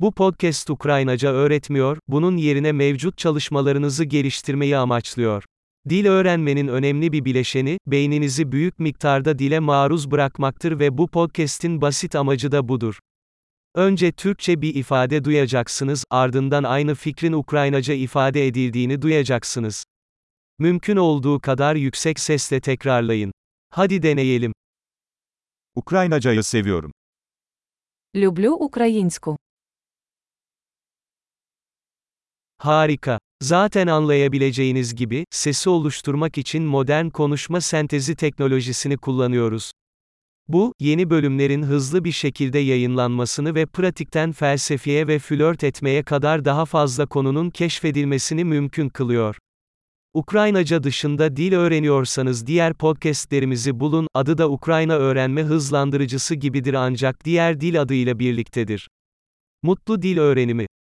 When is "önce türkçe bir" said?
13.74-14.74